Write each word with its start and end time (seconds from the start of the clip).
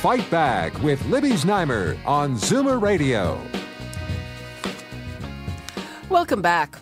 Fight 0.00 0.30
Back 0.30 0.82
with 0.82 1.04
Libby 1.08 1.32
Znaimer 1.32 1.94
on 2.06 2.36
Zoomer 2.36 2.80
Radio. 2.80 3.38
Welcome 6.08 6.40
back. 6.40 6.78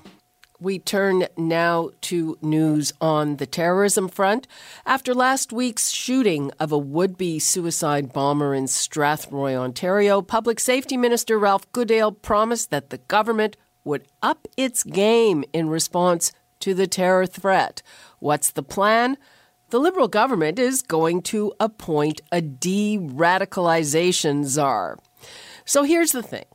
We 0.60 0.78
turn 0.78 1.26
now 1.36 1.90
to 2.02 2.38
news 2.42 2.92
on 3.00 3.38
the 3.38 3.46
terrorism 3.46 4.08
front. 4.08 4.46
After 4.86 5.14
last 5.14 5.52
week's 5.52 5.90
shooting 5.90 6.52
of 6.60 6.70
a 6.70 6.78
would 6.78 7.18
be 7.18 7.40
suicide 7.40 8.12
bomber 8.12 8.54
in 8.54 8.66
Strathroy, 8.66 9.56
Ontario, 9.56 10.22
Public 10.22 10.60
Safety 10.60 10.96
Minister 10.96 11.40
Ralph 11.40 11.70
Goodale 11.72 12.12
promised 12.12 12.70
that 12.70 12.90
the 12.90 12.98
government 12.98 13.56
would 13.82 14.06
up 14.22 14.46
its 14.56 14.84
game 14.84 15.42
in 15.52 15.68
response 15.68 16.30
to 16.60 16.72
the 16.72 16.86
terror 16.86 17.26
threat. 17.26 17.82
What's 18.20 18.52
the 18.52 18.62
plan? 18.62 19.18
The 19.70 19.78
Liberal 19.78 20.08
government 20.08 20.58
is 20.58 20.80
going 20.80 21.20
to 21.22 21.52
appoint 21.60 22.22
a 22.32 22.40
de 22.40 22.96
radicalization 22.98 24.46
czar. 24.46 24.96
So 25.66 25.82
here's 25.82 26.12
the 26.12 26.22
thing. 26.22 26.46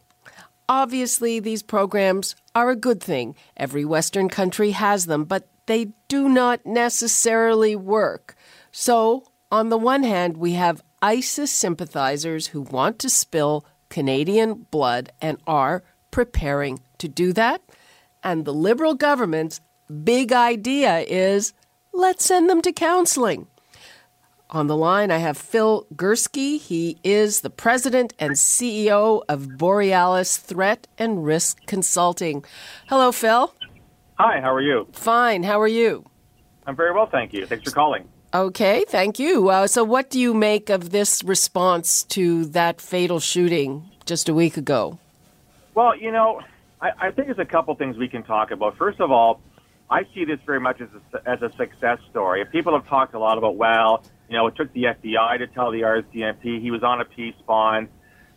Obviously, 0.67 1.39
these 1.39 1.61
programs 1.61 2.35
are 2.55 2.71
a 2.71 2.75
good 2.75 3.03
thing. 3.03 3.35
Every 3.55 3.85
Western 3.85 4.29
country 4.29 4.71
has 4.71 5.05
them, 5.05 5.25
but 5.25 5.47
they 5.67 5.89
do 6.07 6.27
not 6.27 6.65
necessarily 6.65 7.75
work. 7.75 8.35
So, 8.71 9.25
on 9.51 9.69
the 9.69 9.77
one 9.77 10.01
hand, 10.01 10.37
we 10.37 10.53
have 10.53 10.83
ISIS 11.03 11.51
sympathizers 11.51 12.47
who 12.47 12.61
want 12.61 12.97
to 12.99 13.09
spill 13.11 13.63
Canadian 13.89 14.65
blood 14.71 15.11
and 15.21 15.37
are 15.45 15.83
preparing 16.09 16.79
to 16.97 17.07
do 17.07 17.31
that. 17.33 17.61
And 18.23 18.45
the 18.45 18.53
Liberal 18.53 18.95
government's 18.95 19.61
big 20.03 20.33
idea 20.33 21.01
is 21.01 21.53
let's 21.93 22.25
send 22.25 22.49
them 22.49 22.61
to 22.63 22.73
counseling. 22.73 23.47
On 24.49 24.67
the 24.67 24.77
line, 24.77 25.09
I 25.09 25.17
have 25.17 25.37
Phil 25.37 25.87
Gurski. 25.95 26.59
He 26.59 26.97
is 27.03 27.41
the 27.41 27.49
president 27.49 28.13
and 28.19 28.33
CEO 28.33 29.23
of 29.27 29.57
Borealis 29.57 30.37
Threat 30.37 30.87
and 30.97 31.25
Risk 31.25 31.65
Consulting. 31.65 32.45
Hello, 32.87 33.11
Phil. 33.11 33.53
Hi, 34.19 34.39
how 34.41 34.53
are 34.53 34.61
you? 34.61 34.87
Fine. 34.91 35.43
How 35.43 35.59
are 35.59 35.67
you? 35.67 36.05
I'm 36.67 36.75
very 36.75 36.93
well, 36.93 37.07
thank 37.07 37.33
you. 37.33 37.45
Thanks 37.45 37.63
for 37.63 37.71
calling. 37.71 38.07
Okay, 38.33 38.85
thank 38.87 39.19
you. 39.19 39.49
Uh, 39.49 39.67
so, 39.67 39.83
what 39.83 40.09
do 40.09 40.19
you 40.19 40.33
make 40.33 40.69
of 40.69 40.91
this 40.91 41.23
response 41.23 42.03
to 42.05 42.45
that 42.45 42.79
fatal 42.79 43.19
shooting 43.19 43.89
just 44.05 44.29
a 44.29 44.33
week 44.33 44.57
ago? 44.57 44.97
Well, 45.75 45.95
you 45.97 46.11
know, 46.11 46.41
I, 46.81 46.91
I 46.99 47.11
think 47.11 47.27
there's 47.27 47.39
a 47.39 47.45
couple 47.45 47.73
things 47.75 47.97
we 47.97 48.07
can 48.07 48.23
talk 48.23 48.51
about. 48.51 48.77
First 48.77 48.99
of 49.01 49.11
all, 49.11 49.41
I 49.89 50.03
see 50.13 50.25
this 50.25 50.39
very 50.45 50.59
much 50.59 50.81
as 50.81 50.89
a, 51.13 51.29
as 51.29 51.41
a 51.41 51.51
success 51.55 51.99
story. 52.09 52.43
People 52.45 52.73
have 52.73 52.87
talked 52.87 53.13
a 53.13 53.19
lot 53.19 53.37
about, 53.37 53.55
well, 53.55 54.03
you 54.29 54.37
know, 54.37 54.47
it 54.47 54.55
took 54.55 54.71
the 54.73 54.83
FBI 54.83 55.37
to 55.39 55.47
tell 55.47 55.71
the 55.71 55.81
RCMP 55.81 56.61
he 56.61 56.71
was 56.71 56.83
on 56.83 57.01
a 57.01 57.05
peace 57.05 57.35
bond. 57.45 57.89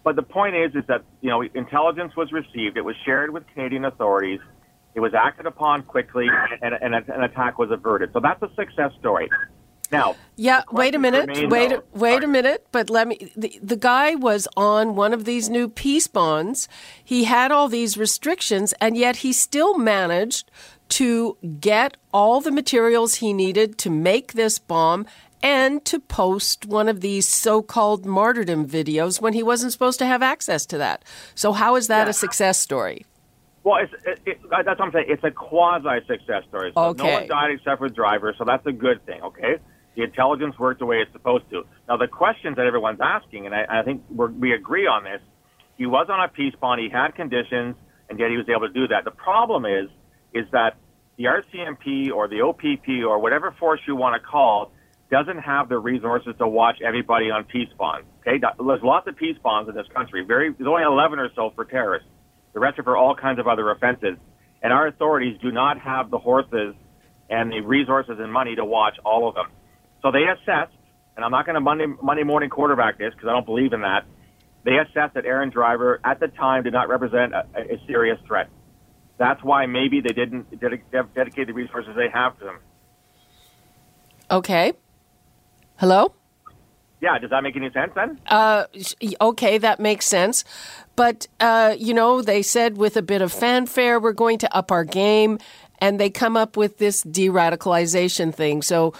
But 0.05 0.17
the 0.17 0.23
point 0.23 0.55
is, 0.55 0.75
is 0.75 0.85
that, 0.89 1.03
you 1.21 1.31
know, 1.31 1.43
intelligence 1.43 2.15
was 2.17 2.31
received. 2.33 2.77
It 2.77 2.85
was 2.85 2.95
shared 3.05 3.33
with 3.33 3.45
Canadian 3.55 3.85
authorities. 3.85 4.41
It 4.95 5.01
was 5.01 5.15
acted 5.15 5.47
upon 5.47 5.83
quickly, 5.83 6.27
and, 6.63 6.75
and 6.81 6.95
an 6.95 7.23
attack 7.23 7.59
was 7.59 7.71
averted. 7.71 8.13
So 8.13 8.21
that's 8.21 8.43
a 8.43 8.49
success 8.55 8.93
story. 8.99 9.29
Now, 9.93 10.17
yeah. 10.37 10.63
Wait 10.73 10.95
a 10.95 10.99
minute. 10.99 11.29
Wait. 11.49 11.73
A, 11.73 11.83
wait 11.93 12.13
Sorry. 12.15 12.25
a 12.25 12.29
minute. 12.29 12.67
But 12.73 12.91
let 12.91 13.07
me. 13.07 13.33
The, 13.37 13.59
the 13.63 13.77
guy 13.77 14.15
was 14.15 14.49
on 14.57 14.97
one 14.97 15.13
of 15.13 15.25
these 15.25 15.49
new 15.49 15.69
peace 15.69 16.07
bonds. 16.07 16.69
He 17.03 17.25
had 17.25 17.53
all 17.53 17.69
these 17.69 17.97
restrictions, 17.97 18.75
and 18.81 18.97
yet 18.97 19.17
he 19.17 19.33
still 19.33 19.79
managed 19.79 20.51
to 20.89 21.37
get 21.61 21.97
all 22.13 22.41
the 22.41 22.53
materials 22.53 23.17
he 23.17 23.33
needed 23.33 23.79
to 23.79 23.91
make 23.91 24.33
this 24.35 24.59
bomb 24.59 25.07
and 25.43 25.85
to 25.85 26.01
post 26.01 26.67
one 26.67 26.89
of 26.89 27.01
these 27.01 27.29
so-called 27.29 28.07
martyrdom 28.07 28.67
videos 28.67 29.21
when 29.21 29.33
he 29.33 29.43
wasn't 29.43 29.73
supposed 29.73 29.99
to 29.99 30.07
have 30.07 30.23
access 30.23 30.65
to 30.67 30.79
that. 30.79 31.05
So 31.35 31.53
how 31.53 31.77
is 31.77 31.89
that 31.89 32.05
yeah. 32.05 32.11
a 32.11 32.13
success 32.13 32.59
story? 32.59 33.05
Well, 33.63 33.83
it's, 33.83 33.93
it, 34.05 34.21
it, 34.25 34.41
uh, 34.53 34.63
that's 34.63 34.79
what 34.79 34.87
I'm 34.87 34.93
saying. 34.93 35.07
It's 35.09 35.25
a 35.25 35.31
quasi 35.31 35.99
success 36.07 36.45
story. 36.49 36.73
So 36.75 36.85
okay. 36.85 37.07
No 37.07 37.13
one 37.13 37.27
died 37.27 37.51
except 37.51 37.79
for 37.81 37.89
the 37.89 37.95
driver, 37.95 38.35
so 38.39 38.45
that's 38.45 38.65
a 38.67 38.73
good 38.73 39.05
thing. 39.07 39.21
Okay. 39.23 39.57
The 39.97 40.03
intelligence 40.05 40.59
worked 40.59 40.81
the 40.81 40.87
way 40.87 40.99
it's 40.99 41.13
supposed 41.13 41.51
to. 41.51 41.65
Now, 41.89 41.97
the 41.97 42.07
questions 42.07 42.57
that 42.57 42.67
everyone's 42.67 43.01
asking, 43.03 43.47
and 43.47 43.55
I, 43.55 43.81
I 43.81 43.83
think 43.83 44.03
we 44.09 44.53
agree 44.53 44.87
on 44.87 45.05
this, 45.05 45.21
he 45.77 45.87
was 45.87 46.07
on 46.09 46.23
a 46.23 46.29
peace 46.29 46.55
bond, 46.61 46.81
he 46.81 46.89
had 46.89 47.15
conditions, 47.15 47.77
and 48.09 48.19
yet 48.19 48.31
he 48.31 48.37
was 48.37 48.49
able 48.49 48.69
to 48.69 48.73
do 48.73 48.89
that. 48.89 49.05
The 49.05 49.11
problem 49.11 49.67
is, 49.67 49.89
is 50.37 50.47
that 50.53 50.77
the 51.17 51.25
RCMP 51.25 52.13
or 52.13 52.29
the 52.29 52.43
OPP 52.43 53.07
or 53.07 53.19
whatever 53.19 53.55
force 53.59 53.81
you 53.87 53.97
want 53.97 54.21
to 54.21 54.27
call 54.27 54.73
doesn't 55.11 55.39
have 55.39 55.69
the 55.69 55.79
resources 55.79 56.35
to 56.39 56.49
watch 56.49 56.77
everybody 56.85 57.31
on 57.31 57.45
peace 57.45 57.69
bonds. 57.79 58.07
Okay, 58.21 58.41
there's 58.59 58.83
lots 58.83 59.07
of 59.07 59.17
peace 59.17 59.37
bonds 59.43 59.69
in 59.69 59.75
this 59.75 59.87
country. 59.95 60.25
Very, 60.27 60.53
there's 60.53 60.69
only 60.69 60.83
11 60.83 61.19
or 61.19 61.31
so 61.35 61.53
for 61.55 61.65
terrorists. 61.65 62.09
The 62.53 62.61
rest 62.61 62.79
are 62.79 62.83
for 62.83 62.97
all 62.97 63.15
kinds 63.15 63.39
of 63.39 63.47
other 63.47 63.71
offenses. 63.71 64.17
And 64.63 64.73
our 64.73 64.89
authorities 64.89 65.39
do 65.41 65.53
not 65.53 65.81
have 65.81 66.11
the 66.11 66.19
horses 66.19 66.75
and 67.31 67.53
the 67.53 67.61
resources 67.61 68.17
and 68.19 68.33
money 68.33 68.57
to 68.57 68.65
watch 68.65 68.97
all 69.05 69.29
of 69.29 69.35
them. 69.35 69.47
So 70.03 70.11
they 70.11 70.25
assessed, 70.25 70.75
and 71.17 71.25
I'm 71.25 71.31
not 71.31 71.47
going 71.47 71.55
to 71.55 71.61
Monday, 71.61 71.87
Monday 72.03 72.25
morning 72.25 72.51
quarterback 72.51 72.99
this 72.99 73.13
because 73.15 73.29
I 73.29 73.33
don't 73.33 73.47
believe 73.47 73.73
in 73.73 73.83
that. 73.83 74.07
They 74.65 74.79
assessed 74.79 75.15
that 75.15 75.25
Aaron 75.25 75.51
Driver 75.51 76.01
at 76.05 76.19
the 76.19 76.29
time 76.29 76.65
did 76.65 76.73
not 76.73 76.89
represent 76.89 77.33
a, 77.33 77.47
a 77.55 77.81
serious 77.87 78.19
threat. 78.27 78.49
That's 79.19 79.43
why 79.43 79.67
maybe 79.67 80.01
they 80.01 80.13
didn't 80.13 80.61
dedicate 80.61 81.47
the 81.47 81.53
resources 81.55 81.95
they 81.97 82.09
have 82.13 82.39
to 82.39 82.45
them. 82.45 82.59
Okay. 84.31 84.73
Hello? 85.77 86.15
Yeah, 87.01 87.19
does 87.19 87.31
that 87.31 87.43
make 87.43 87.57
any 87.57 87.71
sense 87.71 87.93
then? 87.95 88.19
Uh, 88.27 88.65
okay, 89.21 89.59
that 89.59 89.81
makes 89.81 90.07
sense. 90.07 90.45
But, 90.97 91.29
uh, 91.41 91.77
you 91.79 91.93
know, 91.93 92.23
they 92.23 92.43
said 92.43 92.79
with 92.79 92.97
a 92.97 93.03
bit 93.03 93.21
of 93.23 93.33
fanfare, 93.33 94.01
we're 94.01 94.13
going 94.13 94.39
to 94.39 94.57
up 94.57 94.73
our 94.73 94.85
game, 94.85 95.39
and 95.79 96.01
they 96.01 96.09
come 96.09 96.37
up 96.37 96.57
with 96.57 96.79
this 96.79 97.03
de 97.03 97.29
radicalization 97.29 98.35
thing. 98.35 98.63
So 98.63 98.95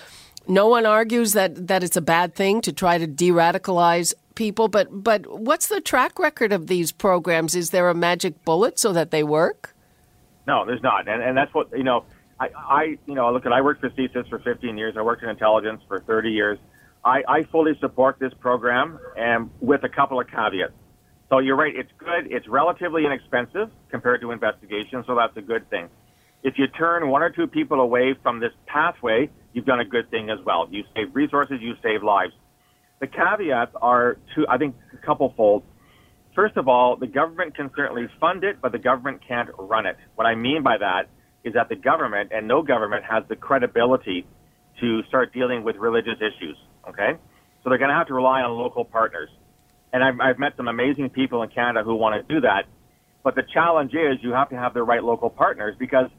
no 0.47 0.69
one 0.69 0.85
argues 0.85 1.33
that, 1.33 1.67
that 1.69 1.83
it's 1.83 1.97
a 1.97 2.03
bad 2.03 2.35
thing 2.35 2.61
to 2.63 2.73
try 2.73 2.99
to 2.99 3.07
de 3.07 3.31
radicalize 3.31 4.13
people, 4.35 4.69
but, 4.69 4.89
but 5.03 5.27
what's 5.41 5.69
the 5.69 5.81
track 5.81 6.19
record 6.19 6.53
of 6.53 6.67
these 6.67 6.93
programs? 6.93 7.55
Is 7.55 7.71
there 7.71 7.89
a 7.89 7.95
magic 7.95 8.45
bullet 8.45 8.79
so 8.79 8.93
that 8.93 9.11
they 9.11 9.25
work? 9.25 9.75
No, 10.47 10.65
there's 10.65 10.83
not, 10.83 11.09
and 11.09 11.23
and 11.23 11.37
that's 11.37 11.53
what 11.55 11.71
you 11.77 11.85
know. 11.85 12.05
I, 12.39 12.49
I 12.55 12.83
you 13.07 13.15
know 13.15 13.33
look 13.33 13.47
at 13.47 13.53
I 13.53 13.63
worked 13.63 13.81
for 13.81 13.91
CSIS 13.91 14.29
for 14.29 14.39
15 14.39 14.77
years. 14.77 14.95
I 14.99 15.03
worked 15.03 15.23
in 15.23 15.29
intelligence 15.31 15.81
for 15.89 16.01
30 16.01 16.31
years. 16.31 16.59
I, 17.05 17.23
I 17.29 17.43
fully 17.45 17.73
support 17.81 18.19
this 18.19 18.33
program, 18.41 18.99
and 19.17 19.51
with 19.61 19.85
a 19.85 19.89
couple 19.89 20.21
of 20.21 20.29
caveats. 20.29 20.73
So 21.29 21.39
you're 21.39 21.57
right, 21.57 21.75
it's 21.75 21.91
good. 21.99 22.31
It's 22.31 22.47
relatively 22.47 23.05
inexpensive 23.07 23.71
compared 23.91 24.21
to 24.21 24.33
investigation, 24.33 25.03
so 25.07 25.15
that's 25.17 25.37
a 25.37 25.43
good 25.43 25.69
thing. 25.71 25.89
If 26.43 26.59
you 26.59 26.67
turn 26.69 27.09
one 27.09 27.23
or 27.23 27.31
two 27.31 27.47
people 27.47 27.81
away 27.81 28.15
from 28.23 28.41
this 28.41 28.53
pathway, 28.67 29.31
you've 29.53 29.65
done 29.65 29.81
a 29.81 29.85
good 29.85 30.11
thing 30.11 30.31
as 30.31 30.39
well. 30.45 30.69
You 30.71 30.85
save 30.95 31.15
resources, 31.15 31.59
you 31.61 31.75
save 31.83 32.03
lives. 32.03 32.33
The 33.01 33.07
caveats 33.07 33.73
are 33.81 34.19
two, 34.35 34.47
I 34.49 34.59
think, 34.59 34.77
a 34.93 35.05
couple 35.05 35.33
fold. 35.37 35.65
First 36.37 36.59
of 36.59 36.69
all, 36.69 36.97
the 36.97 37.07
government 37.07 37.57
can 37.57 37.71
certainly 37.75 38.09
fund 38.21 38.45
it, 38.45 38.59
but 38.61 38.71
the 38.71 38.79
government 38.79 39.23
can't 39.27 39.49
run 39.59 39.87
it. 39.87 39.97
What 40.17 40.27
I 40.27 40.35
mean 40.35 40.63
by 40.63 40.77
that 40.77 41.09
is 41.45 41.55
that 41.55 41.71
the 41.71 41.77
government 41.77 42.31
and 42.33 42.47
no 42.47 42.63
government 42.63 43.05
has 43.05 43.25
the 43.29 43.37
credibility 43.37 44.27
to 44.81 45.03
start 45.09 45.33
dealing 45.33 45.65
with 45.65 45.77
religious 45.77 46.19
issues. 46.19 46.59
Okay, 46.87 47.13
so 47.65 47.71
they're 47.71 47.79
going 47.79 47.89
to 47.89 47.97
have 47.97 48.09
to 48.09 48.15
rely 48.15 48.43
on 48.43 48.53
local 48.53 48.85
partners. 48.85 49.31
And 49.95 50.05
I've, 50.05 50.21
I've 50.21 50.39
met 50.39 50.53
some 50.59 50.69
amazing 50.69 51.09
people 51.09 51.43
in 51.43 51.49
Canada 51.49 51.83
who 51.83 51.95
want 51.95 52.15
to 52.15 52.35
do 52.35 52.43
that. 52.43 52.65
But 53.25 53.35
the 53.35 53.43
challenge 53.55 53.95
is 53.95 54.19
you 54.23 54.33
have 54.33 54.51
to 54.51 54.57
have 54.57 54.75
the 54.75 54.83
right 54.83 55.03
local 55.03 55.31
partners 55.31 55.75
because 55.79 56.11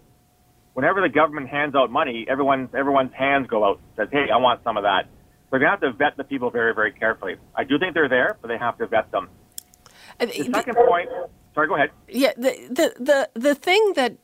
whenever 0.73 0.99
the 0.99 1.09
government 1.09 1.47
hands 1.47 1.75
out 1.75 1.91
money, 1.91 2.25
everyone's 2.27 2.69
everyone's 2.75 3.13
hands 3.13 3.45
go 3.47 3.63
out. 3.63 3.79
And 3.97 4.07
says, 4.07 4.09
"Hey, 4.11 4.31
I 4.33 4.37
want 4.37 4.63
some 4.63 4.77
of 4.77 4.83
that." 4.83 5.03
So 5.05 5.11
They're 5.51 5.59
going 5.59 5.79
to 5.79 5.85
have 5.85 5.93
to 5.93 5.97
vet 5.97 6.17
the 6.17 6.23
people 6.23 6.49
very, 6.49 6.73
very 6.73 6.91
carefully. 6.91 7.35
I 7.55 7.63
do 7.65 7.77
think 7.77 7.93
they're 7.93 8.09
there, 8.09 8.37
but 8.41 8.47
they 8.47 8.57
have 8.57 8.79
to 8.79 8.87
vet 8.87 9.11
them. 9.11 9.29
The 10.19 10.49
second 10.53 10.75
point. 10.75 11.09
Sorry, 11.53 11.67
go 11.67 11.75
ahead. 11.75 11.91
Yeah, 12.07 12.33
the 12.37 12.53
the 12.69 12.93
the 12.99 13.29
the 13.33 13.55
thing 13.55 13.93
that 13.95 14.15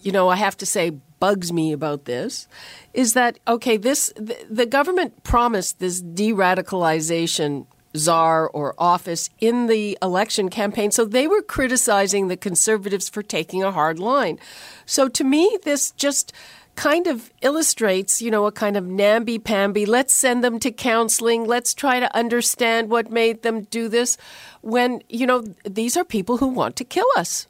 you 0.00 0.12
know 0.12 0.28
I 0.28 0.36
have 0.36 0.56
to 0.58 0.66
say 0.66 0.90
bugs 1.20 1.52
me 1.52 1.72
about 1.72 2.04
this 2.04 2.48
is 2.92 3.12
that 3.14 3.38
okay, 3.46 3.76
this 3.76 4.12
the, 4.16 4.36
the 4.50 4.66
government 4.66 5.22
promised 5.22 5.78
this 5.78 6.00
de-radicalization 6.00 7.66
czar 7.96 8.48
or 8.48 8.74
office 8.78 9.30
in 9.38 9.66
the 9.66 9.98
election 10.02 10.48
campaign. 10.48 10.90
So 10.90 11.04
they 11.04 11.26
were 11.26 11.42
criticizing 11.42 12.28
the 12.28 12.36
conservatives 12.36 13.08
for 13.08 13.22
taking 13.22 13.62
a 13.62 13.72
hard 13.72 13.98
line. 13.98 14.38
So 14.86 15.08
to 15.08 15.24
me, 15.24 15.58
this 15.64 15.90
just 15.92 16.32
kind 16.74 17.06
of 17.06 17.30
illustrates, 17.42 18.22
you 18.22 18.30
know, 18.30 18.46
a 18.46 18.52
kind 18.52 18.76
of 18.76 18.86
namby-pamby. 18.86 19.86
Let's 19.86 20.12
send 20.12 20.42
them 20.42 20.58
to 20.60 20.70
counseling. 20.70 21.44
Let's 21.44 21.74
try 21.74 22.00
to 22.00 22.16
understand 22.16 22.90
what 22.90 23.10
made 23.10 23.42
them 23.42 23.62
do 23.62 23.88
this. 23.88 24.16
When 24.62 25.02
you 25.08 25.26
know 25.26 25.44
these 25.64 25.96
are 25.96 26.04
people 26.04 26.38
who 26.38 26.48
want 26.48 26.76
to 26.76 26.84
kill 26.84 27.06
us. 27.16 27.46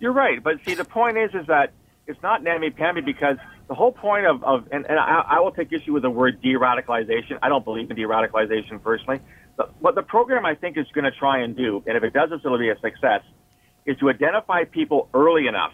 You're 0.00 0.12
right, 0.12 0.42
but 0.42 0.56
see, 0.64 0.74
the 0.74 0.84
point 0.84 1.16
is, 1.16 1.34
is 1.34 1.46
that 1.46 1.72
it's 2.06 2.22
not 2.22 2.42
namby-pamby 2.42 3.00
because 3.00 3.36
the 3.66 3.74
whole 3.74 3.92
point 3.92 4.26
of, 4.26 4.42
of 4.44 4.66
and, 4.72 4.86
and 4.86 4.98
I, 4.98 5.24
I 5.28 5.40
will 5.40 5.50
take 5.50 5.72
issue 5.72 5.92
with 5.92 6.02
the 6.02 6.10
word 6.10 6.40
de-radicalization. 6.40 7.38
I 7.42 7.48
don't 7.48 7.64
believe 7.64 7.90
in 7.90 7.96
de-radicalization 7.96 8.82
personally. 8.82 9.20
But 9.56 9.74
what 9.80 9.94
the 9.94 10.02
program 10.02 10.46
I 10.46 10.54
think 10.54 10.78
is 10.78 10.86
going 10.94 11.04
to 11.04 11.10
try 11.10 11.40
and 11.42 11.56
do, 11.56 11.82
and 11.86 11.96
if 11.96 12.04
it 12.04 12.12
does 12.12 12.30
this, 12.30 12.40
it'll 12.44 12.58
be 12.58 12.70
a 12.70 12.78
success, 12.78 13.22
is 13.84 13.96
to 13.98 14.08
identify 14.08 14.64
people 14.64 15.08
early 15.12 15.48
enough 15.48 15.72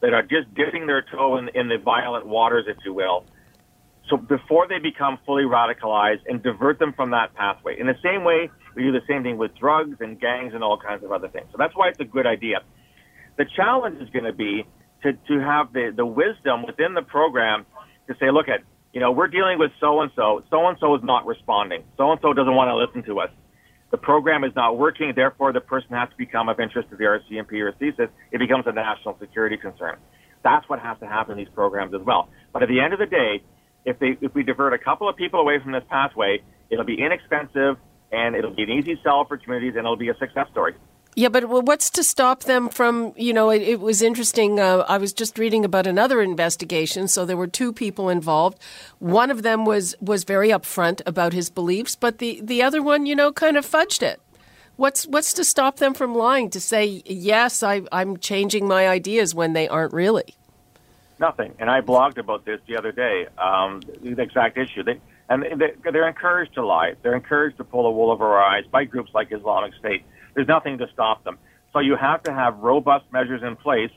that 0.00 0.14
are 0.14 0.22
just 0.22 0.52
dipping 0.54 0.86
their 0.86 1.02
toe 1.02 1.36
in, 1.36 1.48
in 1.54 1.68
the 1.68 1.78
violent 1.78 2.26
waters, 2.26 2.64
if 2.68 2.76
you 2.84 2.94
will, 2.94 3.24
so 4.10 4.16
before 4.16 4.66
they 4.66 4.80
become 4.80 5.18
fully 5.24 5.44
radicalized 5.44 6.22
and 6.26 6.42
divert 6.42 6.80
them 6.80 6.92
from 6.92 7.10
that 7.12 7.32
pathway. 7.34 7.78
In 7.78 7.86
the 7.86 7.96
same 8.02 8.24
way, 8.24 8.50
we 8.74 8.82
do 8.82 8.92
the 8.92 9.02
same 9.08 9.22
thing 9.22 9.38
with 9.38 9.56
drugs 9.56 9.98
and 10.00 10.20
gangs 10.20 10.52
and 10.52 10.64
all 10.64 10.78
kinds 10.78 11.04
of 11.04 11.12
other 11.12 11.28
things. 11.28 11.46
So 11.52 11.56
that's 11.58 11.74
why 11.76 11.88
it's 11.88 12.00
a 12.00 12.04
good 12.04 12.26
idea. 12.26 12.58
The 13.38 13.44
challenge 13.56 14.02
is 14.02 14.10
going 14.10 14.24
to 14.24 14.32
be 14.32 14.66
to, 15.04 15.12
to 15.12 15.40
have 15.40 15.72
the, 15.72 15.92
the 15.94 16.04
wisdom 16.04 16.64
within 16.66 16.94
the 16.94 17.02
program 17.02 17.64
to 18.08 18.14
say, 18.18 18.30
look 18.30 18.48
at, 18.48 18.60
you 18.92 19.00
know, 19.00 19.12
we're 19.12 19.28
dealing 19.28 19.58
with 19.58 19.70
so 19.80 20.00
and 20.00 20.10
so. 20.16 20.42
So 20.50 20.66
and 20.66 20.76
so 20.80 20.96
is 20.96 21.04
not 21.04 21.24
responding. 21.24 21.84
So 21.96 22.10
and 22.10 22.20
so 22.20 22.32
doesn't 22.32 22.54
want 22.54 22.68
to 22.68 22.76
listen 22.76 23.04
to 23.04 23.20
us. 23.20 23.30
The 23.90 23.98
program 23.98 24.44
is 24.44 24.52
not 24.54 24.78
working. 24.78 25.12
Therefore, 25.14 25.52
the 25.52 25.60
person 25.60 25.90
has 25.90 26.08
to 26.10 26.16
become 26.16 26.48
of 26.48 26.60
interest 26.60 26.90
to 26.90 26.96
the 26.96 27.04
RCMP 27.04 27.52
or 27.60 27.72
CSIS. 27.72 28.08
It 28.30 28.38
becomes 28.38 28.64
a 28.66 28.72
national 28.72 29.18
security 29.18 29.56
concern. 29.56 29.96
That's 30.42 30.68
what 30.68 30.78
has 30.78 30.98
to 31.00 31.06
happen 31.06 31.32
in 31.32 31.38
these 31.38 31.52
programs 31.54 31.94
as 31.94 32.00
well. 32.02 32.28
But 32.52 32.62
at 32.62 32.68
the 32.68 32.80
end 32.80 32.92
of 32.92 32.98
the 32.98 33.06
day, 33.06 33.42
if 33.84 33.98
they 33.98 34.16
if 34.20 34.34
we 34.34 34.42
divert 34.42 34.74
a 34.74 34.78
couple 34.78 35.08
of 35.08 35.16
people 35.16 35.40
away 35.40 35.58
from 35.58 35.72
this 35.72 35.84
pathway, 35.88 36.42
it'll 36.70 36.84
be 36.84 37.00
inexpensive 37.00 37.76
and 38.12 38.34
it'll 38.36 38.54
be 38.54 38.62
an 38.62 38.70
easy 38.70 38.98
sell 39.02 39.24
for 39.24 39.36
communities 39.36 39.74
and 39.76 39.80
it'll 39.80 39.96
be 39.96 40.08
a 40.08 40.16
success 40.16 40.46
story. 40.50 40.74
Yeah, 41.16 41.28
but 41.28 41.48
what's 41.48 41.90
to 41.90 42.04
stop 42.04 42.44
them 42.44 42.68
from, 42.68 43.12
you 43.16 43.32
know, 43.32 43.50
it, 43.50 43.62
it 43.62 43.80
was 43.80 44.00
interesting. 44.00 44.60
Uh, 44.60 44.84
I 44.88 44.96
was 44.96 45.12
just 45.12 45.38
reading 45.38 45.64
about 45.64 45.86
another 45.86 46.22
investigation. 46.22 47.08
So 47.08 47.26
there 47.26 47.36
were 47.36 47.48
two 47.48 47.72
people 47.72 48.08
involved. 48.08 48.58
One 49.00 49.30
of 49.30 49.42
them 49.42 49.64
was, 49.64 49.96
was 50.00 50.22
very 50.22 50.50
upfront 50.50 51.02
about 51.06 51.32
his 51.32 51.50
beliefs, 51.50 51.96
but 51.96 52.18
the, 52.18 52.40
the 52.42 52.62
other 52.62 52.80
one, 52.80 53.06
you 53.06 53.16
know, 53.16 53.32
kind 53.32 53.56
of 53.56 53.66
fudged 53.66 54.02
it. 54.02 54.20
What's, 54.76 55.04
what's 55.04 55.32
to 55.34 55.44
stop 55.44 55.76
them 55.76 55.94
from 55.94 56.14
lying 56.14 56.48
to 56.50 56.60
say, 56.60 57.02
yes, 57.04 57.62
I, 57.62 57.82
I'm 57.90 58.16
changing 58.16 58.68
my 58.68 58.88
ideas 58.88 59.34
when 59.34 59.52
they 59.52 59.68
aren't 59.68 59.92
really? 59.92 60.36
Nothing. 61.18 61.54
And 61.58 61.68
I 61.68 61.80
blogged 61.80 62.18
about 62.18 62.44
this 62.44 62.60
the 62.66 62.78
other 62.78 62.92
day, 62.92 63.26
um, 63.36 63.82
the 64.00 64.22
exact 64.22 64.56
issue. 64.56 64.84
They, 64.84 65.00
and 65.28 65.44
they're 65.82 66.08
encouraged 66.08 66.54
to 66.54 66.64
lie. 66.64 66.94
They're 67.02 67.14
encouraged 67.14 67.58
to 67.58 67.64
pull 67.64 67.82
the 67.82 67.90
wool 67.90 68.10
over 68.10 68.26
our 68.26 68.42
eyes 68.42 68.64
by 68.70 68.84
groups 68.84 69.10
like 69.12 69.30
Islamic 69.32 69.74
State 69.74 70.04
there's 70.34 70.48
nothing 70.48 70.78
to 70.78 70.86
stop 70.92 71.24
them. 71.24 71.38
So 71.72 71.80
you 71.80 71.96
have 71.96 72.22
to 72.24 72.32
have 72.32 72.58
robust 72.58 73.06
measures 73.12 73.42
in 73.42 73.56
place 73.56 73.90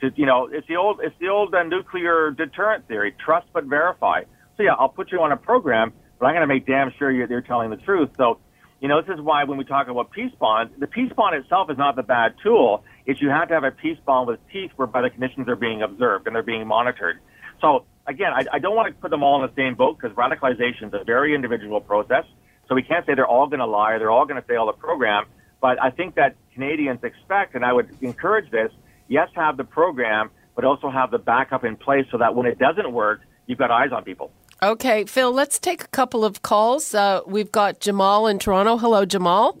to, 0.00 0.10
you 0.14 0.26
know, 0.26 0.48
it's 0.50 0.66
the 0.68 0.76
old, 0.76 1.00
it's 1.02 1.16
the 1.18 1.28
old 1.28 1.54
uh, 1.54 1.62
nuclear 1.62 2.30
deterrent 2.30 2.86
theory: 2.86 3.14
trust 3.24 3.46
but 3.52 3.64
verify. 3.64 4.22
So 4.56 4.62
yeah, 4.62 4.74
I'll 4.78 4.88
put 4.88 5.12
you 5.12 5.20
on 5.20 5.32
a 5.32 5.36
program, 5.36 5.92
but 6.18 6.26
I'm 6.26 6.34
going 6.34 6.46
to 6.48 6.54
make 6.54 6.66
damn 6.66 6.92
sure 6.98 7.10
you're, 7.10 7.28
you're 7.28 7.40
telling 7.40 7.70
the 7.70 7.76
truth. 7.76 8.10
So, 8.16 8.38
you 8.80 8.88
know, 8.88 9.00
this 9.00 9.14
is 9.14 9.20
why 9.20 9.44
when 9.44 9.58
we 9.58 9.64
talk 9.64 9.88
about 9.88 10.10
peace 10.12 10.32
bonds, 10.38 10.72
the 10.78 10.86
peace 10.86 11.12
bond 11.16 11.34
itself 11.34 11.70
is 11.70 11.78
not 11.78 11.96
the 11.96 12.02
bad 12.02 12.34
tool. 12.42 12.84
It's 13.06 13.20
you 13.20 13.28
have 13.30 13.48
to 13.48 13.54
have 13.54 13.64
a 13.64 13.70
peace 13.70 13.98
bond 14.04 14.28
with 14.28 14.40
teeth 14.52 14.70
whereby 14.76 15.02
the 15.02 15.10
conditions 15.10 15.48
are 15.48 15.56
being 15.56 15.82
observed 15.82 16.26
and 16.26 16.36
they're 16.36 16.42
being 16.42 16.66
monitored. 16.66 17.18
So 17.60 17.84
again, 18.06 18.32
I, 18.32 18.44
I 18.52 18.58
don't 18.58 18.76
want 18.76 18.94
to 18.94 19.00
put 19.00 19.10
them 19.10 19.22
all 19.22 19.42
in 19.42 19.48
the 19.48 19.54
same 19.56 19.74
boat 19.74 19.98
because 19.98 20.16
radicalization 20.16 20.88
is 20.88 20.94
a 20.94 21.04
very 21.04 21.34
individual 21.34 21.80
process. 21.80 22.24
So 22.68 22.74
we 22.74 22.82
can't 22.82 23.06
say 23.06 23.14
they're 23.14 23.26
all 23.26 23.46
going 23.46 23.60
to 23.60 23.66
lie, 23.66 23.98
they're 23.98 24.10
all 24.10 24.26
going 24.26 24.40
to 24.40 24.46
fail 24.46 24.66
the 24.66 24.72
program. 24.72 25.24
But 25.60 25.82
I 25.82 25.90
think 25.90 26.14
that 26.16 26.36
Canadians 26.54 27.02
expect, 27.02 27.54
and 27.54 27.64
I 27.64 27.72
would 27.72 27.88
encourage 28.00 28.50
this, 28.50 28.70
yes, 29.08 29.28
have 29.34 29.56
the 29.56 29.64
program, 29.64 30.30
but 30.54 30.64
also 30.64 30.90
have 30.90 31.10
the 31.10 31.18
backup 31.18 31.64
in 31.64 31.76
place 31.76 32.06
so 32.10 32.18
that 32.18 32.34
when 32.34 32.46
it 32.46 32.58
doesn't 32.58 32.92
work, 32.92 33.20
you've 33.46 33.58
got 33.58 33.70
eyes 33.70 33.90
on 33.92 34.04
people. 34.04 34.30
Okay, 34.62 35.04
Phil, 35.04 35.30
let's 35.32 35.58
take 35.58 35.84
a 35.84 35.88
couple 35.88 36.24
of 36.24 36.42
calls. 36.42 36.94
Uh, 36.94 37.20
we've 37.26 37.52
got 37.52 37.80
Jamal 37.80 38.26
in 38.26 38.38
Toronto. 38.38 38.78
Hello, 38.78 39.04
Jamal. 39.04 39.58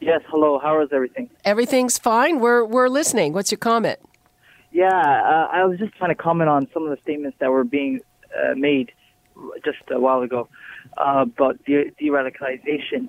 Yes, 0.00 0.22
hello. 0.28 0.58
How 0.58 0.80
is 0.82 0.88
everything? 0.92 1.28
Everything's 1.44 1.98
fine. 1.98 2.40
We're, 2.40 2.64
we're 2.64 2.88
listening. 2.88 3.32
What's 3.32 3.50
your 3.50 3.58
comment? 3.58 3.98
Yeah, 4.72 4.88
uh, 4.88 5.48
I 5.52 5.64
was 5.64 5.78
just 5.78 5.94
trying 5.96 6.10
to 6.10 6.14
comment 6.14 6.48
on 6.50 6.68
some 6.72 6.84
of 6.84 6.90
the 6.90 7.00
statements 7.02 7.36
that 7.40 7.50
were 7.50 7.64
being 7.64 8.00
uh, 8.34 8.54
made 8.54 8.92
just 9.64 9.78
a 9.90 10.00
while 10.00 10.22
ago 10.22 10.48
uh, 10.98 11.24
about 11.26 11.62
de 11.64 11.92
radicalization. 12.00 13.08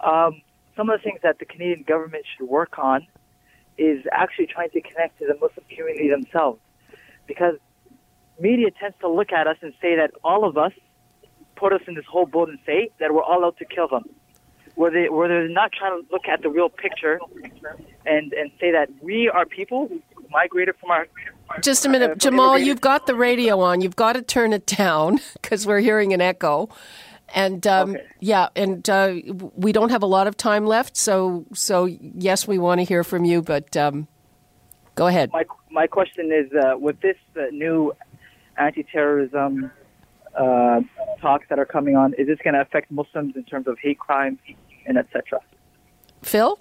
Um, 0.00 0.40
some 0.76 0.90
of 0.90 1.00
the 1.00 1.02
things 1.02 1.20
that 1.22 1.38
the 1.38 1.44
Canadian 1.44 1.84
government 1.86 2.24
should 2.36 2.48
work 2.48 2.78
on 2.78 3.06
is 3.78 4.04
actually 4.12 4.46
trying 4.46 4.70
to 4.70 4.80
connect 4.80 5.18
to 5.18 5.26
the 5.26 5.34
Muslim 5.34 5.64
community 5.68 6.10
themselves. 6.10 6.60
Because 7.26 7.56
media 8.38 8.70
tends 8.70 8.96
to 9.00 9.08
look 9.08 9.32
at 9.32 9.46
us 9.46 9.56
and 9.62 9.72
say 9.80 9.96
that 9.96 10.12
all 10.22 10.44
of 10.44 10.56
us 10.56 10.72
put 11.56 11.72
us 11.72 11.80
in 11.86 11.94
this 11.94 12.04
whole 12.06 12.26
boat 12.26 12.48
and 12.48 12.58
say 12.64 12.90
that 12.98 13.12
we're 13.12 13.22
all 13.22 13.44
out 13.44 13.56
to 13.58 13.64
kill 13.64 13.88
them. 13.88 14.04
Where, 14.74 14.90
they, 14.90 15.08
where 15.10 15.28
they're 15.28 15.48
not 15.48 15.72
trying 15.72 16.00
to 16.00 16.08
look 16.10 16.26
at 16.26 16.42
the 16.42 16.48
real 16.48 16.70
picture 16.70 17.20
and, 18.06 18.32
and 18.32 18.50
say 18.58 18.70
that 18.72 18.88
we 19.02 19.28
are 19.28 19.44
people 19.44 19.88
who 19.88 20.00
migrated 20.30 20.76
from 20.80 20.90
our. 20.90 21.06
Just 21.60 21.84
a 21.84 21.88
minute, 21.88 22.12
uh, 22.12 22.14
Jamal, 22.14 22.58
you've 22.58 22.80
got 22.80 23.06
the 23.06 23.14
radio 23.14 23.60
on. 23.60 23.80
You've 23.80 23.96
got 23.96 24.14
to 24.14 24.22
turn 24.22 24.52
it 24.52 24.66
down 24.66 25.18
because 25.34 25.66
we're 25.66 25.80
hearing 25.80 26.12
an 26.12 26.20
echo. 26.20 26.70
And 27.34 27.66
um, 27.66 27.90
okay. 27.90 28.04
yeah, 28.20 28.48
and 28.56 28.88
uh, 28.88 29.14
we 29.54 29.72
don't 29.72 29.90
have 29.90 30.02
a 30.02 30.06
lot 30.06 30.26
of 30.26 30.36
time 30.36 30.66
left, 30.66 30.96
so 30.96 31.46
so 31.54 31.84
yes, 31.84 32.48
we 32.48 32.58
want 32.58 32.80
to 32.80 32.84
hear 32.84 33.04
from 33.04 33.24
you, 33.24 33.40
but 33.40 33.76
um, 33.76 34.08
go 34.96 35.06
ahead. 35.06 35.30
My 35.32 35.44
my 35.70 35.86
question 35.86 36.32
is, 36.32 36.50
uh, 36.52 36.76
with 36.76 37.00
this 37.00 37.16
uh, 37.36 37.42
new 37.52 37.92
anti-terrorism 38.58 39.70
uh, 40.36 40.80
talks 41.20 41.46
that 41.48 41.58
are 41.58 41.66
coming 41.66 41.96
on, 41.96 42.14
is 42.14 42.26
this 42.26 42.38
going 42.42 42.54
to 42.54 42.60
affect 42.60 42.90
Muslims 42.90 43.36
in 43.36 43.44
terms 43.44 43.66
of 43.66 43.78
hate 43.80 43.98
crimes 43.98 44.38
and 44.86 44.98
etc.? 44.98 45.40
Phil. 46.22 46.58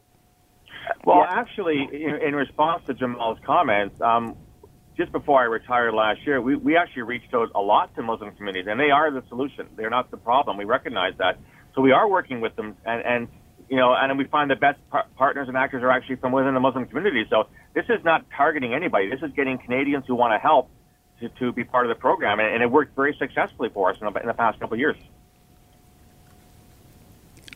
Well, 1.06 1.20
yeah. 1.20 1.40
actually, 1.40 1.88
in, 1.92 2.16
in, 2.28 2.36
response 2.36 2.84
to 2.88 2.94
Jamal's 2.94 3.38
comments, 3.46 4.00
um, 4.02 4.36
just 5.00 5.14
before 5.14 5.40
I 5.40 5.46
retired 5.46 5.94
last 5.94 6.20
year, 6.28 6.42
we, 6.42 6.58
we 6.58 6.76
actually 6.76 7.04
reached 7.04 7.34
out 7.34 7.50
a 7.56 7.62
lot 7.62 7.96
to 7.96 8.04
Muslim 8.04 8.36
communities, 8.36 8.68
and 8.70 8.78
they 8.78 8.92
are 8.92 9.10
the 9.10 9.24
solution. 9.30 9.70
They're 9.78 9.90
not 9.90 10.12
the 10.12 10.18
problem. 10.18 10.58
We 10.58 10.66
recognize 10.66 11.14
that. 11.20 11.40
So 11.74 11.82
we 11.82 11.94
are 11.94 12.08
working 12.10 12.42
with 12.42 12.54
them, 12.58 12.76
and, 12.86 13.02
and 13.06 13.28
you 13.70 13.78
know, 13.78 13.96
and 13.96 14.18
we 14.18 14.26
find 14.26 14.52
the 14.52 14.58
best 14.58 14.78
par- 14.92 15.06
partners 15.16 15.48
and 15.48 15.56
actors 15.56 15.84
are 15.84 15.90
actually 15.90 16.18
from 16.18 16.34
within 16.34 16.54
the 16.54 16.60
Muslim 16.60 16.86
community. 16.86 17.26
So 17.30 17.48
this 17.74 17.86
is 17.86 18.04
not 18.04 18.26
targeting 18.36 18.74
anybody. 18.74 19.10
This 19.10 19.22
is 19.22 19.32
getting 19.38 19.58
Canadians 19.58 20.04
who 20.06 20.16
want 20.16 20.34
to 20.34 20.38
help 20.38 20.70
to, 21.22 21.30
to 21.30 21.54
be 21.54 21.64
part 21.64 21.86
of 21.86 21.96
the 21.96 22.00
program, 22.00 22.42
and, 22.42 22.54
and 22.54 22.62
it 22.62 22.70
worked 22.70 22.94
very 22.94 23.16
successfully 23.18 23.70
for 23.74 23.92
us 23.92 23.98
in 24.02 24.12
the, 24.12 24.20
in 24.20 24.28
the 24.28 24.34
past 24.34 24.60
couple 24.60 24.74
of 24.74 24.80
years. 24.80 24.98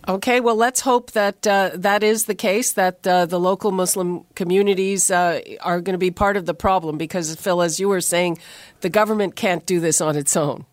Okay, 0.06 0.42
well, 0.42 0.58
let's 0.58 0.82
hope 0.82 1.12
that 1.12 1.48
uh, 1.48 1.72
that 1.76 2.04
is 2.04 2.26
the 2.26 2.36
case, 2.36 2.74
that 2.74 3.08
uh, 3.08 3.26
the 3.26 3.40
local 3.40 3.72
Muslim 3.72 4.26
communities 4.36 5.10
uh, 5.10 5.40
are 5.62 5.80
going 5.80 5.94
to 5.94 5.98
be 5.98 6.12
part 6.12 6.36
of 6.36 6.46
the 6.46 6.54
problem 6.54 6.98
because, 6.98 7.34
Phil, 7.36 7.62
as 7.62 7.80
you 7.80 7.88
were 7.88 8.02
saying, 8.02 8.38
the 8.82 8.90
government 8.90 9.38
can't 9.38 9.66
do 9.66 9.80
this 9.80 10.02
on 10.02 10.18
its 10.18 10.36
own. 10.36 10.66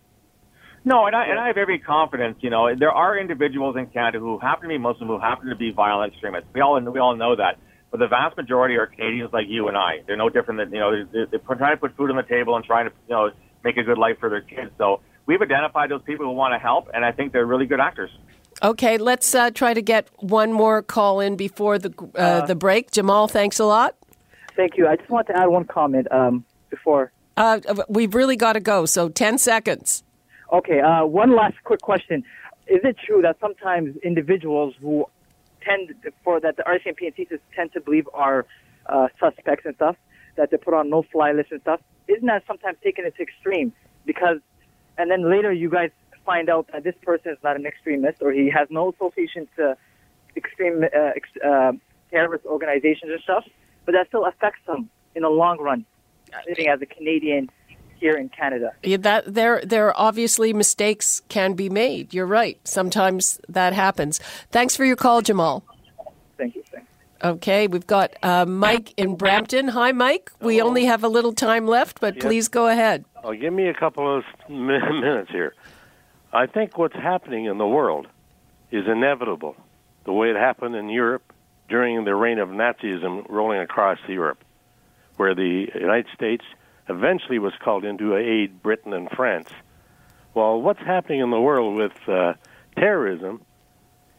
No, 0.84 1.06
and 1.06 1.14
I, 1.14 1.26
and 1.26 1.38
I 1.38 1.46
have 1.46 1.58
every 1.58 1.78
confidence. 1.78 2.38
You 2.40 2.50
know, 2.50 2.74
there 2.74 2.90
are 2.90 3.16
individuals 3.16 3.76
in 3.76 3.86
Canada 3.86 4.18
who 4.18 4.40
happen 4.40 4.68
to 4.68 4.74
be 4.74 4.78
Muslim, 4.78 5.08
who 5.08 5.20
happen 5.20 5.48
to 5.48 5.56
be 5.56 5.70
violent 5.70 6.12
extremists. 6.12 6.48
We 6.52 6.60
all 6.60 6.80
we 6.80 6.98
all 6.98 7.14
know 7.14 7.36
that. 7.36 7.58
But 7.92 8.00
the 8.00 8.08
vast 8.08 8.36
majority 8.36 8.76
are 8.76 8.86
Canadians 8.86 9.32
like 9.32 9.46
you 9.48 9.68
and 9.68 9.76
I. 9.76 10.02
They're 10.08 10.16
no 10.16 10.28
different 10.28 10.58
than 10.58 10.72
you 10.72 10.80
know. 10.80 11.04
They're, 11.04 11.26
they're 11.26 11.38
trying 11.38 11.76
to 11.76 11.80
put 11.80 11.96
food 11.96 12.10
on 12.10 12.16
the 12.16 12.24
table 12.24 12.56
and 12.56 12.64
trying 12.64 12.88
to 12.88 12.94
you 13.08 13.14
know 13.14 13.30
make 13.62 13.76
a 13.76 13.84
good 13.84 13.98
life 13.98 14.18
for 14.18 14.28
their 14.28 14.40
kids. 14.40 14.72
So 14.76 15.02
we've 15.26 15.40
identified 15.40 15.90
those 15.90 16.02
people 16.02 16.26
who 16.26 16.32
want 16.32 16.52
to 16.54 16.58
help, 16.58 16.88
and 16.92 17.04
I 17.04 17.12
think 17.12 17.32
they're 17.32 17.46
really 17.46 17.66
good 17.66 17.80
actors. 17.80 18.10
Okay, 18.62 18.98
let's 18.98 19.34
uh, 19.34 19.50
try 19.50 19.72
to 19.72 19.80
get 19.80 20.08
one 20.18 20.52
more 20.52 20.82
call 20.82 21.20
in 21.20 21.36
before 21.36 21.78
the 21.78 21.92
uh, 22.14 22.18
uh, 22.18 22.46
the 22.46 22.54
break. 22.54 22.90
Jamal, 22.90 23.26
thanks 23.26 23.58
a 23.58 23.64
lot. 23.64 23.96
Thank 24.54 24.76
you. 24.76 24.86
I 24.86 24.96
just 24.96 25.08
want 25.08 25.26
to 25.28 25.36
add 25.36 25.46
one 25.46 25.64
comment 25.64 26.06
um, 26.10 26.44
before. 26.68 27.12
Uh, 27.36 27.60
we've 27.88 28.14
really 28.14 28.36
got 28.36 28.52
to 28.52 28.60
go, 28.60 28.84
so 28.84 29.08
10 29.08 29.38
seconds. 29.38 30.02
Okay, 30.52 30.80
uh, 30.80 31.06
one 31.06 31.34
last 31.34 31.56
quick 31.64 31.80
question. 31.80 32.22
Is 32.66 32.80
it 32.84 32.96
true 33.06 33.22
that 33.22 33.38
sometimes 33.40 33.96
individuals 34.02 34.74
who 34.80 35.06
tend 35.62 35.94
for 36.22 36.40
that 36.40 36.56
the 36.56 36.62
RCMP 36.64 37.06
and 37.06 37.16
CSIS 37.16 37.38
tend 37.54 37.72
to 37.72 37.80
believe 37.80 38.08
are 38.12 38.44
uh, 38.86 39.08
suspects 39.18 39.64
and 39.64 39.74
stuff, 39.76 39.96
that 40.36 40.50
they 40.50 40.56
put 40.56 40.74
on 40.74 40.90
no 40.90 41.02
fly 41.02 41.32
lists 41.32 41.52
and 41.52 41.60
stuff, 41.62 41.80
isn't 42.08 42.26
that 42.26 42.42
sometimes 42.46 42.76
taken 42.82 43.04
into 43.06 43.22
extreme? 43.22 43.72
Because, 44.04 44.38
and 44.98 45.10
then 45.10 45.30
later 45.30 45.52
you 45.52 45.70
guys 45.70 45.90
find 46.24 46.48
out 46.48 46.68
that 46.72 46.84
this 46.84 46.94
person 47.02 47.32
is 47.32 47.38
not 47.42 47.56
an 47.56 47.66
extremist 47.66 48.22
or 48.22 48.32
he 48.32 48.50
has 48.50 48.68
no 48.70 48.90
association 48.92 49.48
to 49.56 49.76
extreme 50.36 50.84
uh, 50.84 50.88
ex, 51.16 51.28
uh, 51.44 51.72
terrorist 52.10 52.44
organizations 52.46 53.10
and 53.12 53.20
stuff, 53.22 53.44
but 53.84 53.92
that 53.92 54.08
still 54.08 54.24
affects 54.26 54.60
him 54.68 54.88
in 55.14 55.22
the 55.22 55.28
long 55.28 55.58
run, 55.58 55.84
living 56.48 56.68
as 56.68 56.80
a 56.82 56.86
Canadian 56.86 57.48
here 57.98 58.16
in 58.16 58.28
Canada. 58.28 58.72
Yeah, 58.82 58.96
that 58.98 59.34
there 59.34 59.60
there 59.64 59.98
obviously 59.98 60.52
mistakes 60.52 61.20
can 61.28 61.54
be 61.54 61.68
made. 61.68 62.14
You're 62.14 62.26
right. 62.26 62.58
Sometimes 62.64 63.38
that 63.48 63.72
happens. 63.74 64.18
Thanks 64.50 64.74
for 64.76 64.84
your 64.84 64.96
call, 64.96 65.20
Jamal. 65.20 65.64
Thank 66.38 66.54
you. 66.54 66.62
Thanks. 66.72 66.86
Okay, 67.22 67.66
we've 67.66 67.86
got 67.86 68.14
uh, 68.22 68.46
Mike 68.46 68.94
in 68.96 69.16
Brampton. 69.16 69.68
Hi, 69.68 69.92
Mike. 69.92 70.32
We 70.40 70.56
Hello. 70.56 70.68
only 70.68 70.86
have 70.86 71.04
a 71.04 71.08
little 71.08 71.34
time 71.34 71.66
left, 71.66 72.00
but 72.00 72.14
Yes. 72.16 72.24
please 72.24 72.48
go 72.48 72.68
ahead. 72.68 73.04
Oh, 73.22 73.34
give 73.34 73.52
me 73.52 73.68
a 73.68 73.74
couple 73.74 74.16
of 74.16 74.24
minutes 74.48 75.30
here. 75.30 75.52
I 76.32 76.46
think 76.46 76.78
what's 76.78 76.94
happening 76.94 77.46
in 77.46 77.58
the 77.58 77.66
world 77.66 78.06
is 78.70 78.86
inevitable, 78.86 79.56
the 80.04 80.12
way 80.12 80.30
it 80.30 80.36
happened 80.36 80.76
in 80.76 80.88
Europe 80.88 81.32
during 81.68 82.04
the 82.04 82.14
reign 82.14 82.38
of 82.38 82.50
Nazism 82.50 83.28
rolling 83.28 83.60
across 83.60 83.98
Europe, 84.08 84.38
where 85.16 85.34
the 85.34 85.66
United 85.74 86.06
States 86.14 86.44
eventually 86.88 87.40
was 87.40 87.52
called 87.64 87.84
in 87.84 87.98
to 87.98 88.16
aid 88.16 88.62
Britain 88.62 88.92
and 88.92 89.10
France. 89.10 89.48
Well, 90.32 90.62
what's 90.62 90.80
happening 90.80 91.20
in 91.20 91.30
the 91.30 91.40
world 91.40 91.74
with 91.74 92.08
uh, 92.08 92.34
terrorism 92.76 93.42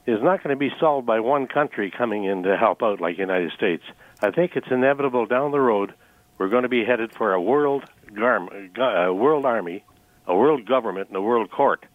is 0.06 0.22
not 0.22 0.44
going 0.44 0.54
to 0.54 0.60
be 0.60 0.72
solved 0.80 1.08
by 1.08 1.22
one 1.22 1.48
country 1.48 1.94
coming 1.96 2.26
in 2.26 2.44
to 2.44 2.58
help 2.58 2.84
out 2.84 3.00
like 3.00 3.16
the 3.16 3.22
United 3.22 3.54
States. 3.54 3.84
I 4.22 4.32
think 4.32 4.58
it's 4.58 4.68
inevitable 4.70 5.26
down 5.26 5.52
the 5.52 5.60
road 5.62 5.94
we're 6.38 6.50
going 6.50 6.64
to 6.64 6.70
be 6.70 6.84
headed 6.84 7.14
for 7.14 7.34
a 7.34 7.42
world 7.42 7.86
garm, 8.14 8.50
gu- 8.74 8.82
a 8.82 9.14
world 9.14 9.46
army, 9.46 9.86
a 10.26 10.36
world 10.36 10.66
government, 10.66 11.08
and 11.08 11.16
a 11.16 11.22
world 11.22 11.52
court. 11.52 11.86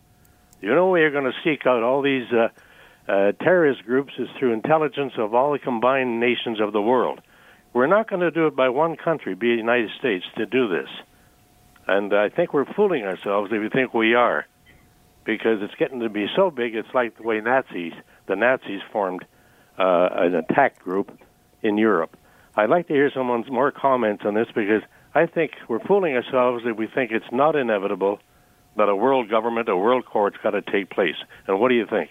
The 0.60 0.70
only 0.74 0.92
way 0.92 1.00
you're 1.00 1.10
going 1.10 1.24
to 1.24 1.38
seek 1.44 1.66
out 1.66 1.82
all 1.82 2.02
these 2.02 2.26
uh, 2.32 2.48
uh, 3.08 3.32
terrorist 3.32 3.84
groups 3.84 4.12
is 4.18 4.28
through 4.38 4.52
intelligence 4.52 5.12
of 5.18 5.34
all 5.34 5.52
the 5.52 5.58
combined 5.58 6.18
nations 6.20 6.60
of 6.60 6.72
the 6.72 6.80
world. 6.80 7.20
We're 7.72 7.86
not 7.86 8.08
going 8.08 8.20
to 8.20 8.30
do 8.30 8.46
it 8.46 8.56
by 8.56 8.70
one 8.70 8.96
country, 8.96 9.34
be 9.34 9.50
the 9.50 9.56
United 9.56 9.90
States, 9.98 10.24
to 10.36 10.46
do 10.46 10.68
this. 10.68 10.88
And 11.86 12.14
I 12.14 12.30
think 12.30 12.52
we're 12.52 12.64
fooling 12.72 13.04
ourselves 13.04 13.52
if 13.52 13.60
we 13.60 13.68
think 13.68 13.92
we 13.92 14.14
are, 14.14 14.46
because 15.24 15.58
it's 15.60 15.74
getting 15.74 16.00
to 16.00 16.08
be 16.08 16.26
so 16.34 16.50
big. 16.50 16.74
It's 16.74 16.92
like 16.94 17.16
the 17.16 17.22
way 17.22 17.40
Nazis, 17.40 17.92
the 18.26 18.34
Nazis 18.34 18.80
formed 18.92 19.24
uh, 19.78 20.08
an 20.12 20.34
attack 20.34 20.78
group 20.78 21.20
in 21.62 21.76
Europe. 21.76 22.16
I'd 22.56 22.70
like 22.70 22.88
to 22.88 22.94
hear 22.94 23.10
someone's 23.14 23.50
more 23.50 23.70
comments 23.70 24.24
on 24.24 24.34
this 24.34 24.48
because 24.54 24.82
I 25.14 25.26
think 25.26 25.52
we're 25.68 25.84
fooling 25.84 26.14
ourselves 26.16 26.64
if 26.64 26.76
we 26.76 26.86
think 26.86 27.12
it's 27.12 27.30
not 27.30 27.54
inevitable 27.54 28.20
that 28.76 28.88
a 28.88 28.96
world 28.96 29.28
government, 29.28 29.68
a 29.68 29.76
world 29.76 30.04
court's 30.04 30.36
got 30.42 30.50
to 30.50 30.62
take 30.62 30.90
place. 30.90 31.16
And 31.46 31.58
what 31.60 31.68
do 31.68 31.74
you 31.74 31.86
think? 31.86 32.10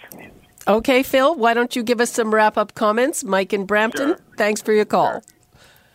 Okay, 0.67 1.03
Phil, 1.03 1.35
why 1.35 1.53
don't 1.53 1.75
you 1.75 1.83
give 1.83 2.01
us 2.01 2.11
some 2.11 2.33
wrap 2.33 2.57
up 2.57 2.73
comments? 2.73 3.23
Mike 3.23 3.53
in 3.53 3.65
Brampton, 3.65 4.09
Sure. 4.09 4.19
thanks 4.37 4.61
for 4.61 4.73
your 4.73 4.85
call. 4.85 5.23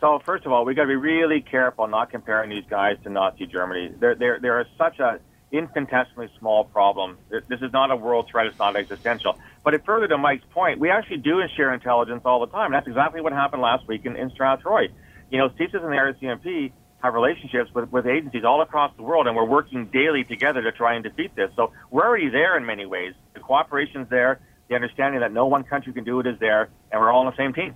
So 0.01 0.21
first 0.25 0.47
of 0.47 0.53
all, 0.53 0.65
we 0.65 0.75
got 0.75 0.83
to 0.83 0.89
be 0.89 0.97
really 0.97 1.41
careful 1.41 1.87
not 1.89 2.11
comparing 2.11 2.51
these 2.51 2.65
guys 2.71 2.97
to 3.03 3.11
Nazi 3.11 3.47
Germany. 3.47 3.93
They're 3.99 4.15
they're 4.15 4.39
they're 4.41 4.67
such 4.79 4.99
a 4.99 5.19
infinitesimally 5.53 6.31
small 6.39 6.65
problem. 6.65 7.19
This 7.29 7.61
is 7.61 7.73
not 7.73 7.91
a 7.91 7.97
world 7.97 8.29
threat. 8.31 8.47
It's 8.47 8.59
not 8.59 8.77
existential. 8.77 9.37
But 9.65 9.75
it, 9.75 9.85
further 9.85 10.07
to 10.09 10.17
Mike's 10.17 10.45
point, 10.51 10.79
we 10.79 10.89
actually 10.91 11.19
do 11.19 11.43
share 11.55 11.75
intelligence 11.75 12.23
all 12.25 12.41
the 12.41 12.47
time. 12.47 12.71
That's 12.71 12.87
exactly 12.87 13.21
what 13.21 13.33
happened 13.33 13.61
last 13.61 13.87
week 13.89 14.07
in, 14.07 14.17
in 14.17 14.31
Strathroy. 14.31 14.89
You 15.31 15.39
know, 15.39 15.49
CSIS 15.51 15.75
in 15.75 15.83
the 15.83 15.89
RCMP 15.89 16.73
have 17.03 17.15
relationships 17.15 17.71
with, 17.75 17.91
with 17.91 18.07
agencies 18.07 18.45
all 18.45 18.63
across 18.63 18.95
the 18.97 19.03
world, 19.03 19.27
and 19.27 19.35
we're 19.37 19.45
working 19.45 19.87
daily 19.87 20.25
together 20.25 20.63
to 20.63 20.73
try 20.73 20.95
and 20.95 21.05
defeat 21.05 21.35
this. 21.35 21.51
So 21.57 21.73
we're 21.91 22.05
already 22.05 22.29
there 22.29 22.57
in 22.57 22.67
many 22.67 22.87
ways. 22.87 23.15
The 23.35 23.41
cooperation's 23.41 24.09
there. 24.11 24.41
The 24.69 24.75
understanding 24.75 25.21
that 25.21 25.33
no 25.33 25.47
one 25.47 25.65
country 25.65 25.93
can 25.93 26.05
do 26.05 26.21
it 26.21 26.27
is 26.27 26.39
there, 26.39 26.69
and 26.93 27.01
we're 27.01 27.11
all 27.11 27.27
on 27.27 27.27
the 27.27 27.37
same 27.37 27.53
team. 27.53 27.75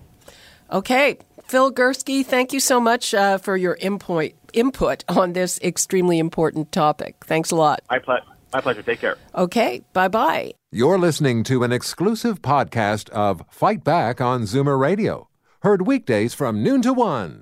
Okay, 0.71 1.17
Phil 1.43 1.71
Gurski, 1.71 2.25
thank 2.25 2.53
you 2.53 2.59
so 2.59 2.79
much 2.79 3.13
uh, 3.13 3.37
for 3.37 3.55
your 3.55 3.75
input, 3.75 4.31
input 4.53 5.03
on 5.07 5.33
this 5.33 5.59
extremely 5.61 6.17
important 6.17 6.71
topic. 6.71 7.17
Thanks 7.25 7.51
a 7.51 7.55
lot. 7.55 7.81
My, 7.89 7.99
ple- 7.99 8.19
my 8.53 8.61
pleasure. 8.61 8.81
Take 8.81 8.99
care. 8.99 9.17
Okay, 9.35 9.81
bye 9.93 10.07
bye. 10.07 10.53
You're 10.71 10.97
listening 10.97 11.43
to 11.45 11.63
an 11.63 11.71
exclusive 11.71 12.41
podcast 12.41 13.09
of 13.09 13.43
Fight 13.49 13.83
Back 13.83 14.19
on 14.21 14.43
Zoomer 14.43 14.79
Radio, 14.79 15.29
heard 15.61 15.85
weekdays 15.85 16.33
from 16.33 16.63
noon 16.63 16.81
to 16.81 16.93
one. 16.93 17.41